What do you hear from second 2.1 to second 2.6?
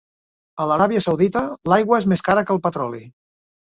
més cara que